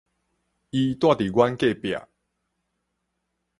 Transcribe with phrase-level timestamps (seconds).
[0.03, 0.05] 伊蹛
[1.15, 1.95] 佇阮隔壁